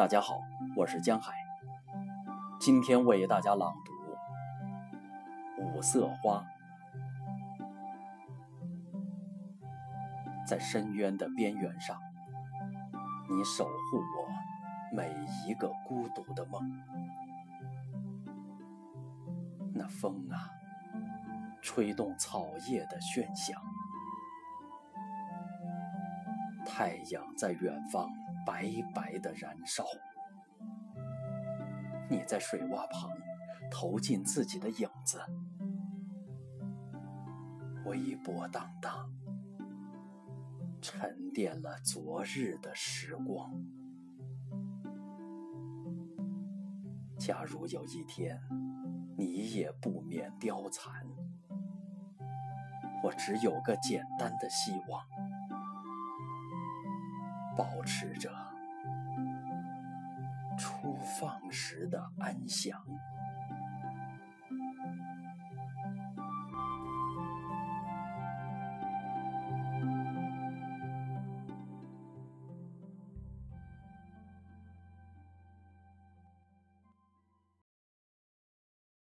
[0.00, 0.40] 大家好，
[0.76, 1.34] 我是江海，
[2.58, 3.92] 今天为大家朗读
[5.62, 6.38] 《五色花》。
[10.48, 11.98] 在深渊的边缘上，
[13.28, 14.26] 你守护我
[14.96, 15.14] 每
[15.46, 16.62] 一个孤独的梦。
[19.74, 20.48] 那风啊，
[21.60, 23.62] 吹动草叶的喧响。
[26.72, 28.08] 太阳在远方。
[28.46, 29.84] 白白的燃烧，
[32.08, 33.10] 你在水洼旁
[33.70, 35.20] 投进自己的影子，
[37.84, 39.12] 微波荡荡，
[40.80, 43.52] 沉淀了昨日的时光。
[47.18, 48.40] 假如有一天
[49.18, 51.06] 你也不免凋残，
[53.04, 55.04] 我只有个简单的希望。
[57.56, 58.30] 保持着
[60.58, 62.80] 初放时的安详。